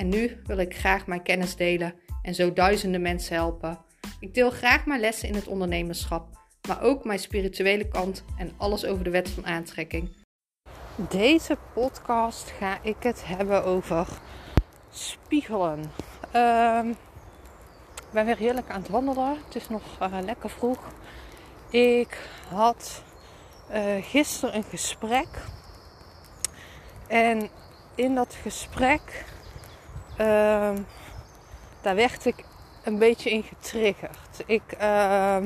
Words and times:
en 0.00 0.08
nu 0.08 0.40
wil 0.44 0.58
ik 0.58 0.76
graag 0.76 1.06
mijn 1.06 1.22
kennis 1.22 1.56
delen 1.56 1.94
en 2.22 2.34
zo 2.34 2.52
duizenden 2.52 3.02
mensen 3.02 3.34
helpen. 3.34 3.78
Ik 4.20 4.34
deel 4.34 4.50
graag 4.50 4.86
mijn 4.86 5.00
lessen 5.00 5.28
in 5.28 5.34
het 5.34 5.46
ondernemerschap, 5.46 6.28
maar 6.68 6.82
ook 6.82 7.04
mijn 7.04 7.18
spirituele 7.18 7.88
kant 7.88 8.24
en 8.38 8.52
alles 8.56 8.84
over 8.84 9.04
de 9.04 9.10
wet 9.10 9.30
van 9.30 9.46
aantrekking. 9.46 10.10
Deze 11.08 11.56
podcast 11.74 12.50
ga 12.50 12.78
ik 12.82 12.96
het 12.98 13.26
hebben 13.26 13.64
over 13.64 14.08
spiegelen. 14.90 15.92
Ehm, 16.32 16.88
ik 17.96 18.12
ben 18.12 18.26
weer 18.26 18.36
heerlijk 18.36 18.70
aan 18.70 18.80
het 18.80 18.90
wandelen. 18.90 19.36
Het 19.44 19.54
is 19.54 19.68
nog 19.68 19.82
uh, 20.02 20.18
lekker 20.24 20.50
vroeg. 20.50 20.92
Ik 21.70 22.30
had 22.48 23.02
uh, 23.72 23.80
gisteren 24.00 24.56
een 24.56 24.64
gesprek. 24.70 25.28
En 27.08 27.48
in 27.94 28.14
dat 28.14 28.34
gesprek 28.34 29.24
uh, 30.20 30.70
daar 31.80 31.94
werd 31.94 32.24
ik 32.24 32.44
een 32.82 32.98
beetje 32.98 33.30
in 33.30 33.42
getriggerd. 33.42 34.42
Ik, 34.46 34.62
uh, 34.80 35.36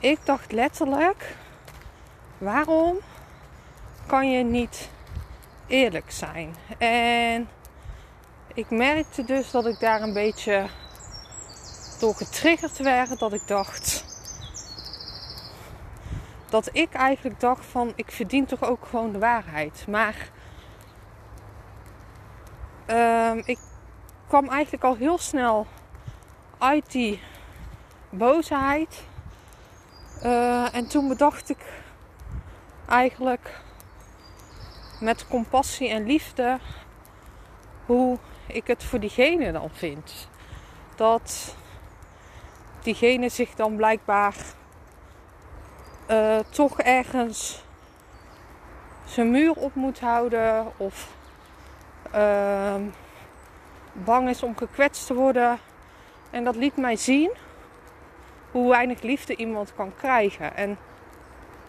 ik 0.00 0.18
dacht 0.24 0.52
letterlijk: 0.52 1.36
waarom 2.38 2.96
kan 4.06 4.30
je 4.30 4.44
niet 4.44 4.88
eerlijk 5.66 6.10
zijn? 6.10 6.54
En 6.78 7.48
ik 8.54 8.70
merkte 8.70 9.24
dus 9.24 9.50
dat 9.50 9.66
ik 9.66 9.80
daar 9.80 10.02
een 10.02 10.12
beetje 10.12 10.66
door 11.98 12.14
getriggerd 12.14 12.78
werd. 12.78 13.18
Dat 13.18 13.32
ik 13.32 13.46
dacht. 13.46 14.04
Dat 16.48 16.68
ik 16.72 16.92
eigenlijk 16.92 17.40
dacht 17.40 17.64
van 17.64 17.92
ik 17.96 18.10
verdien 18.10 18.46
toch 18.46 18.62
ook 18.62 18.86
gewoon 18.86 19.12
de 19.12 19.18
waarheid. 19.18 19.84
Maar 19.88 20.30
Um, 22.90 23.42
ik 23.44 23.58
kwam 24.28 24.48
eigenlijk 24.48 24.84
al 24.84 24.96
heel 24.96 25.18
snel 25.18 25.66
uit 26.58 26.92
die 26.92 27.20
boosheid. 28.10 29.04
Uh, 30.24 30.74
en 30.74 30.86
toen 30.86 31.08
bedacht 31.08 31.50
ik 31.50 31.82
eigenlijk 32.88 33.60
met 35.00 35.28
compassie 35.28 35.88
en 35.88 36.06
liefde 36.06 36.58
hoe 37.86 38.18
ik 38.46 38.66
het 38.66 38.84
voor 38.84 39.00
diegene 39.00 39.52
dan 39.52 39.70
vind. 39.72 40.28
Dat 40.96 41.56
diegene 42.82 43.28
zich 43.28 43.54
dan 43.54 43.76
blijkbaar 43.76 44.34
uh, 46.10 46.38
toch 46.38 46.80
ergens 46.80 47.64
zijn 49.04 49.30
muur 49.30 49.52
op 49.52 49.74
moet 49.74 50.00
houden 50.00 50.72
of 50.76 51.08
uh, 52.14 52.74
bang 53.92 54.28
is 54.28 54.42
om 54.42 54.56
gekwetst 54.56 55.06
te 55.06 55.14
worden. 55.14 55.58
En 56.30 56.44
dat 56.44 56.56
liet 56.56 56.76
mij 56.76 56.96
zien 56.96 57.30
hoe 58.50 58.70
weinig 58.70 59.02
liefde 59.02 59.36
iemand 59.36 59.74
kan 59.74 59.92
krijgen. 59.96 60.56
En 60.56 60.78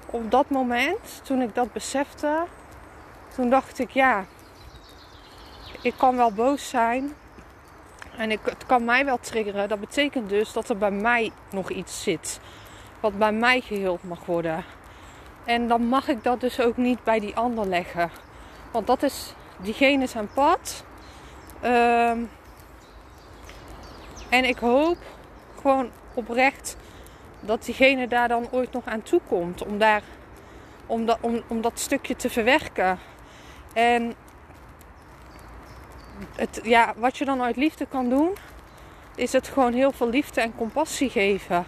op 0.06 0.32
dat 0.32 0.50
moment, 0.50 1.22
toen 1.24 1.42
ik 1.42 1.56
dat 1.56 1.74
besefte, 1.74 2.44
toen 3.36 3.50
dacht 3.50 3.80
ik 3.80 3.90
ja, 3.90 4.26
ik 5.82 5.94
kan 5.98 6.16
wel 6.16 6.32
boos 6.32 6.70
zijn. 6.70 7.14
En 8.18 8.32
ik, 8.32 8.40
het 8.44 8.66
kan 8.66 8.86
mij 8.86 9.06
wel 9.06 9.20
triggeren. 9.20 9.70
Dat 9.70 9.80
betekent 9.80 10.30
dus 10.30 10.54
dat 10.54 10.70
er 10.70 10.78
bij 10.78 10.92
mij 10.92 11.32
nog 11.52 11.70
iets 11.70 12.04
zit. 12.04 12.40
Wat 13.00 13.18
bij 13.18 13.32
mij 13.32 13.62
geheeld 13.62 14.04
mag 14.04 14.26
worden. 14.26 14.64
En 15.46 15.68
dan 15.68 15.82
mag 15.86 16.08
ik 16.08 16.24
dat 16.24 16.40
dus 16.40 16.60
ook 16.60 16.78
niet 16.78 17.04
bij 17.04 17.20
die 17.20 17.36
ander 17.36 17.68
leggen. 17.68 18.12
Want 18.72 18.88
dat 18.88 19.04
is 19.04 19.34
diegene 19.58 20.08
zijn 20.08 20.30
pad. 20.34 20.84
Um, 21.64 22.30
en 24.30 24.46
ik 24.46 24.58
hoop 24.58 24.98
gewoon 25.62 25.90
oprecht 26.14 26.78
dat 27.40 27.66
diegene 27.66 28.08
daar 28.08 28.28
dan 28.28 28.48
ooit 28.52 28.72
nog 28.72 28.86
aan 28.86 29.02
toe 29.02 29.22
komt. 29.28 29.66
Om, 29.66 29.78
daar, 29.78 30.02
om, 30.86 31.06
dat, 31.06 31.18
om, 31.22 31.42
om 31.48 31.62
dat 31.62 31.80
stukje 31.80 32.16
te 32.16 32.30
verwerken. 32.30 33.00
En 33.74 34.16
het, 36.36 36.60
ja, 36.64 36.94
wat 36.98 37.18
je 37.18 37.26
dan 37.26 37.42
uit 37.42 37.56
liefde 37.56 37.86
kan 37.86 38.10
doen, 38.10 38.36
is 39.16 39.34
het 39.34 39.48
gewoon 39.48 39.74
heel 39.74 39.92
veel 39.92 40.10
liefde 40.10 40.42
en 40.42 40.56
compassie 40.56 41.10
geven. 41.10 41.66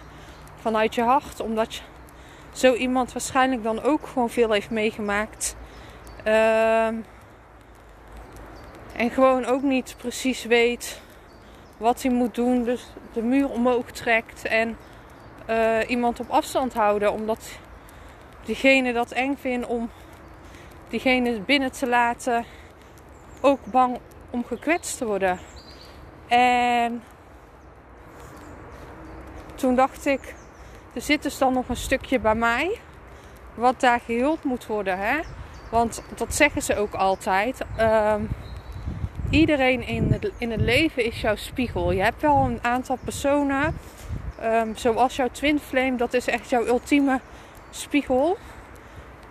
Vanuit 0.60 0.94
je 0.94 1.02
hart. 1.02 1.40
Omdat 1.40 1.82
zo 2.52 2.74
iemand 2.74 3.12
waarschijnlijk 3.12 3.62
dan 3.62 3.82
ook 3.82 4.06
gewoon 4.06 4.30
veel 4.30 4.52
heeft 4.52 4.70
meegemaakt. 4.70 5.56
Uh, 6.26 6.88
en 8.96 9.10
gewoon 9.10 9.44
ook 9.44 9.62
niet 9.62 9.94
precies 9.98 10.44
weet 10.44 11.00
wat 11.76 12.02
hij 12.02 12.12
moet 12.12 12.34
doen. 12.34 12.64
Dus 12.64 12.90
de 13.12 13.22
muur 13.22 13.50
omhoog 13.50 13.90
trekt 13.90 14.44
en 14.44 14.76
uh, 15.50 15.78
iemand 15.88 16.20
op 16.20 16.30
afstand 16.30 16.74
houden. 16.74 17.12
Omdat 17.12 17.58
diegene 18.44 18.92
dat 18.92 19.10
eng 19.10 19.36
vindt 19.36 19.66
om 19.66 19.90
diegene 20.88 21.40
binnen 21.40 21.72
te 21.72 21.86
laten. 21.86 22.44
Ook 23.40 23.64
bang 23.64 23.98
om 24.30 24.44
gekwetst 24.44 24.98
te 24.98 25.06
worden. 25.06 25.38
En 26.28 27.02
toen 29.54 29.74
dacht 29.74 30.06
ik, 30.06 30.34
er 30.94 31.00
zit 31.00 31.22
dus 31.22 31.38
dan 31.38 31.52
nog 31.52 31.68
een 31.68 31.76
stukje 31.76 32.20
bij 32.20 32.34
mij. 32.34 32.80
Wat 33.54 33.80
daar 33.80 34.00
geheeld 34.00 34.44
moet 34.44 34.66
worden. 34.66 34.98
Hè? 34.98 35.20
Want 35.70 36.02
dat 36.14 36.34
zeggen 36.34 36.62
ze 36.62 36.76
ook 36.76 36.94
altijd. 36.94 37.60
Uh, 37.78 38.14
iedereen 39.30 39.86
in 39.86 40.12
het, 40.12 40.30
in 40.38 40.50
het 40.50 40.60
leven 40.60 41.04
is 41.04 41.20
jouw 41.20 41.36
spiegel. 41.36 41.92
Je 41.92 42.02
hebt 42.02 42.22
wel 42.22 42.36
een 42.36 42.58
aantal 42.62 42.98
personen, 43.04 43.78
um, 44.42 44.76
zoals 44.76 45.16
jouw 45.16 45.28
twin 45.32 45.58
flame, 45.58 45.96
dat 45.96 46.14
is 46.14 46.26
echt 46.26 46.50
jouw 46.50 46.66
ultieme 46.66 47.20
spiegel. 47.70 48.36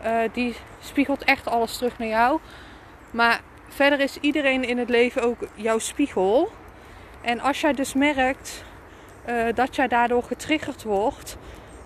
Uh, 0.06 0.20
die 0.34 0.56
spiegelt 0.80 1.24
echt 1.24 1.48
alles 1.48 1.78
terug 1.78 1.98
naar 1.98 2.08
jou. 2.08 2.40
Maar 3.12 3.42
verder 3.68 4.00
is 4.00 4.18
iedereen 4.20 4.64
in 4.64 4.78
het 4.78 4.90
leven 4.90 5.24
ook 5.24 5.48
jouw 5.56 5.80
spiegel. 5.80 6.52
En 7.22 7.40
als 7.40 7.62
jij 7.62 7.74
dus 7.74 7.94
merkt 7.94 8.64
uh, 9.30 9.46
dat 9.54 9.76
jij 9.76 9.88
daardoor 9.88 10.24
getriggerd 10.24 10.84
wordt, 10.84 11.38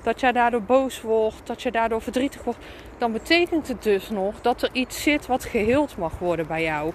dat 0.03 0.19
jij 0.19 0.31
daardoor 0.31 0.64
boos 0.64 1.02
wordt, 1.02 1.42
dat 1.44 1.62
je 1.62 1.72
daardoor 1.72 2.02
verdrietig 2.02 2.44
wordt, 2.44 2.59
dan 2.98 3.12
betekent 3.12 3.68
het 3.68 3.84
dus 3.84 4.09
nog 4.09 4.42
dat 4.42 4.62
er 4.62 4.69
iets 4.72 5.02
zit 5.02 5.28
wat 5.28 5.46
geheeld 5.46 5.98
mag 5.98 6.19
worden 6.19 6.48
bij 6.48 6.64
jou. 6.64 6.94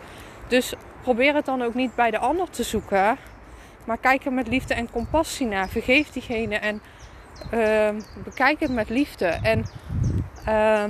Dus 0.48 0.74
probeer 1.04 1.34
het 1.34 1.44
dan 1.44 1.62
ook 1.62 1.74
niet 1.74 1.94
bij 1.94 2.10
de 2.10 2.18
ander 2.18 2.50
te 2.50 2.62
zoeken. 2.62 3.16
Maar 3.84 3.98
kijk 3.98 4.24
er 4.24 4.32
met 4.32 4.48
liefde 4.48 4.74
en 4.74 4.90
compassie 4.90 5.46
naar. 5.46 5.68
Vergeef 5.68 6.10
diegene 6.10 6.56
en 6.56 6.82
uh, 7.54 8.02
bekijk 8.24 8.60
het 8.60 8.70
met 8.70 8.88
liefde. 8.88 9.26
En 9.26 9.64
uh, 10.48 10.84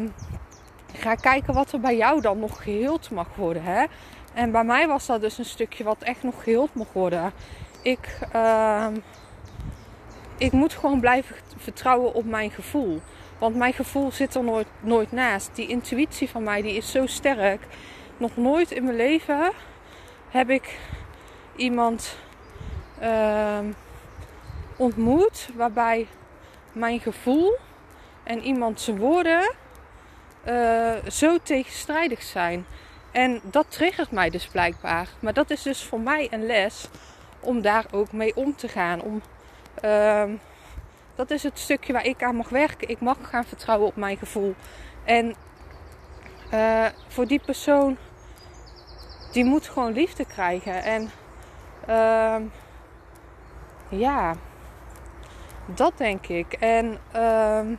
ga 0.93 1.15
kijken 1.15 1.55
wat 1.55 1.73
er 1.73 1.81
bij 1.81 1.97
jou 1.97 2.21
dan 2.21 2.39
nog 2.39 2.63
geheeld 2.63 3.11
mag 3.11 3.29
worden. 3.37 3.63
Hè? 3.63 3.85
En 4.35 4.51
bij 4.51 4.65
mij 4.65 4.87
was 4.87 5.07
dat 5.07 5.21
dus 5.21 5.39
een 5.39 5.45
stukje 5.45 5.85
wat 5.85 6.03
echt 6.03 6.23
nog 6.23 6.43
geheeld 6.43 6.75
mag 6.75 6.93
worden. 6.93 7.33
Ik, 7.83 8.19
uh, 8.35 8.87
ik 10.39 10.53
moet 10.53 10.73
gewoon 10.73 11.01
blijven 11.01 11.37
vertrouwen 11.57 12.15
op 12.15 12.25
mijn 12.25 12.51
gevoel. 12.51 13.01
Want 13.39 13.57
mijn 13.57 13.73
gevoel 13.73 14.13
zit 14.13 14.35
er 14.35 14.45
nooit, 14.45 14.67
nooit 14.81 15.13
naast. 15.13 15.51
Die 15.55 15.69
intuïtie 15.69 16.31
van 16.31 16.43
mij 16.43 16.63
die 16.63 16.77
is 16.77 16.91
zo 16.91 17.07
sterk. 17.07 17.61
Nog 18.17 18.37
nooit 18.37 18.71
in 18.71 18.85
mijn 18.85 18.97
leven 18.97 19.53
heb 20.35 20.51
ik 20.51 20.79
iemand 21.57 22.17
uh, 23.03 23.59
ontmoet 24.77 25.49
waarbij 25.55 26.07
mijn 26.73 27.01
gevoel 27.01 27.57
en 28.23 28.43
iemand 28.43 28.81
zijn 28.81 28.99
woorden 28.99 29.55
uh, 30.49 30.93
zo 31.09 31.39
tegenstrijdig 31.43 32.23
zijn. 32.23 32.67
En 33.11 33.41
dat 33.43 33.67
triggert 33.69 34.11
mij 34.11 34.31
dus 34.31 34.47
blijkbaar. 34.47 35.09
Maar 35.21 35.33
dat 35.33 35.51
is 35.51 35.63
dus 35.63 35.85
voor 35.85 36.01
mij 36.01 36.29
een 36.31 36.47
les 36.47 36.89
om 37.41 37.63
daar 37.63 37.85
ook 37.91 38.13
mee 38.13 38.37
om 38.37 38.57
te 38.57 38.69
gaan. 38.69 39.03
Om, 39.03 39.23
uh, 39.85 40.25
dat 41.15 41.31
is 41.31 41.43
het 41.43 41.59
stukje 41.59 41.93
waar 41.93 42.07
ik 42.07 42.23
aan 42.23 42.37
mag 42.37 42.49
werken. 42.49 42.89
Ik 42.89 43.01
mag 43.01 43.17
gaan 43.23 43.45
vertrouwen 43.45 43.87
op 43.87 43.97
mijn 43.97 44.17
gevoel. 44.17 44.55
En 45.05 45.35
uh, 46.55 46.87
voor 47.09 47.27
die 47.27 47.41
persoon 47.47 47.97
die 49.35 49.45
moet 49.45 49.69
gewoon 49.69 49.93
liefde 49.93 50.25
krijgen. 50.25 50.83
En 50.83 51.11
ehm, 51.87 52.43
ja, 53.89 54.35
dat 55.67 55.99
denk 55.99 56.27
ik. 56.27 56.53
En 56.53 56.99
ehm, 57.13 57.75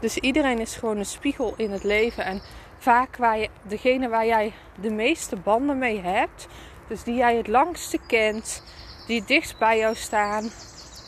dus 0.00 0.16
iedereen 0.16 0.58
is 0.58 0.76
gewoon 0.76 0.96
een 0.96 1.06
spiegel 1.06 1.54
in 1.56 1.70
het 1.70 1.84
leven. 1.84 2.24
En 2.24 2.42
vaak 2.78 3.16
waar 3.16 3.38
je, 3.38 3.48
degene 3.62 4.08
waar 4.08 4.26
jij 4.26 4.52
de 4.80 4.90
meeste 4.90 5.36
banden 5.36 5.78
mee 5.78 6.00
hebt, 6.00 6.48
dus 6.88 7.02
die 7.02 7.14
jij 7.14 7.36
het 7.36 7.46
langste 7.46 7.98
kent, 8.06 8.62
die 9.06 9.24
dichtst 9.24 9.58
bij 9.58 9.78
jou 9.78 9.94
staan. 9.94 10.44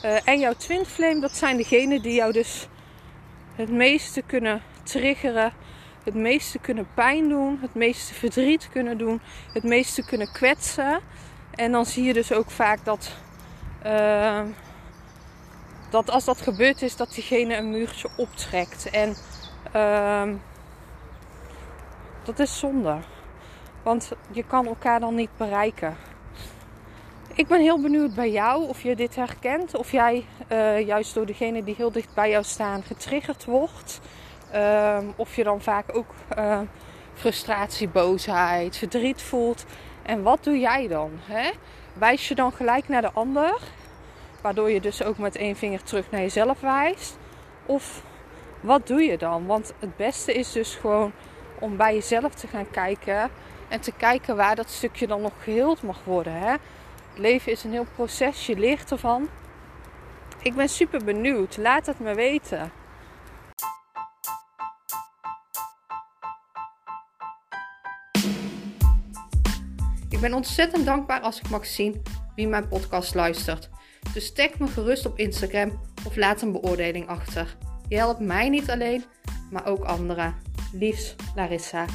Uh, 0.05 0.29
en 0.29 0.39
jouw 0.39 0.53
twin 0.53 0.85
flame, 0.85 1.21
dat 1.21 1.37
zijn 1.37 1.57
degenen 1.57 2.03
die 2.03 2.15
jou 2.15 2.33
dus 2.33 2.69
het 3.55 3.71
meeste 3.71 4.23
kunnen 4.23 4.63
triggeren, 4.83 5.53
het 6.05 6.15
meeste 6.15 6.59
kunnen 6.59 6.87
pijn 6.95 7.29
doen, 7.29 7.59
het 7.61 7.75
meeste 7.75 8.15
verdriet 8.15 8.69
kunnen 8.69 8.99
doen, 8.99 9.21
het 9.53 9.63
meeste 9.63 10.05
kunnen 10.05 10.33
kwetsen. 10.33 11.01
En 11.51 11.73
dan 11.73 11.87
zie 11.87 12.05
je 12.05 12.13
dus 12.13 12.33
ook 12.33 12.51
vaak 12.51 12.85
dat, 12.85 13.13
uh, 13.87 14.41
dat 15.91 16.11
als 16.11 16.25
dat 16.25 16.41
gebeurd 16.41 16.83
is, 16.83 16.97
dat 16.97 17.15
diegene 17.15 17.57
een 17.57 17.71
muurtje 17.71 18.09
optrekt. 18.17 18.91
En 18.91 19.17
uh, 19.77 20.29
dat 22.25 22.39
is 22.39 22.59
zonde. 22.59 22.97
Want 23.83 24.13
je 24.31 24.45
kan 24.47 24.67
elkaar 24.67 25.01
dan 25.01 25.15
niet 25.15 25.37
bereiken. 25.37 25.97
Ik 27.35 27.47
ben 27.47 27.61
heel 27.61 27.81
benieuwd 27.81 28.15
bij 28.15 28.31
jou 28.31 28.69
of 28.69 28.83
je 28.83 28.97
dit 28.97 29.17
herkent. 29.17 29.77
Of 29.77 29.93
jij 29.93 30.25
uh, 30.53 30.87
juist 30.87 31.15
door 31.15 31.27
degene 31.27 31.65
die 31.65 31.75
heel 31.75 31.93
dicht 31.93 32.15
bij 32.15 32.31
jou 32.31 32.45
staan 32.45 32.83
getriggerd 32.83 33.45
wordt. 33.45 34.01
Uh, 34.55 34.99
of 35.17 35.37
je 35.37 35.45
dan 35.45 35.61
vaak 35.61 35.97
ook 35.97 36.15
uh, 36.39 36.61
frustratie, 37.15 37.89
boosheid, 37.89 38.77
verdriet 38.77 39.23
voelt. 39.23 39.65
En 40.03 40.23
wat 40.23 40.45
doe 40.45 40.59
jij 40.59 40.89
dan? 40.89 41.11
Hè? 41.25 41.51
Wijs 41.93 42.29
je 42.29 42.35
dan 42.35 42.53
gelijk 42.53 42.89
naar 42.89 43.03
de 43.03 43.13
ander? 43.13 43.59
Waardoor 44.41 44.71
je 44.71 44.81
dus 44.81 45.03
ook 45.03 45.19
met 45.19 45.37
één 45.37 45.57
vinger 45.57 45.83
terug 45.83 46.11
naar 46.11 46.21
jezelf 46.21 46.61
wijst. 46.61 47.19
Of 47.67 48.03
wat 48.61 48.87
doe 48.87 49.03
je 49.03 49.19
dan? 49.19 49.47
Want 49.47 49.73
het 49.79 49.97
beste 49.97 50.33
is 50.33 50.53
dus 50.53 50.75
gewoon 50.75 51.13
om 51.59 51.77
bij 51.77 51.95
jezelf 51.95 52.35
te 52.35 52.47
gaan 52.47 52.71
kijken. 52.71 53.31
En 53.69 53.81
te 53.81 53.93
kijken 53.93 54.37
waar 54.37 54.57
dat 54.57 54.71
stukje 54.71 55.07
dan 55.07 55.21
nog 55.21 55.33
geheeld 55.43 55.83
mag 55.83 56.05
worden. 56.05 56.33
Hè? 56.33 56.51
Het 56.51 57.19
leven 57.19 57.53
is 57.53 57.65
een 57.65 57.73
heel 57.73 57.87
proces, 57.95 58.47
je 58.47 58.59
leert 58.59 58.91
ervan. 58.91 59.29
Ik 60.43 60.55
ben 60.55 60.69
super 60.69 61.05
benieuwd. 61.05 61.57
Laat 61.57 61.87
het 61.87 62.01
me 62.01 62.15
weten. 62.15 62.73
Ik 70.21 70.27
ben 70.27 70.35
ontzettend 70.35 70.85
dankbaar 70.87 71.21
als 71.21 71.39
ik 71.39 71.49
mag 71.49 71.67
zien 71.67 72.03
wie 72.35 72.49
mijn 72.49 72.69
podcast 72.69 73.15
luistert. 73.15 73.69
Dus 74.13 74.33
tag 74.33 74.59
me 74.59 74.67
gerust 74.67 75.07
op 75.07 75.19
Instagram 75.19 75.81
of 76.07 76.17
laat 76.17 76.43
een 76.43 76.53
beoordeling 76.53 77.09
achter. 77.09 77.57
Je 77.89 77.97
helpt 77.97 78.21
mij 78.21 78.49
niet 78.49 78.71
alleen, 78.71 79.05
maar 79.51 79.67
ook 79.67 79.85
anderen. 79.85 80.35
Liefs, 80.73 81.15
Larissa. 81.35 81.87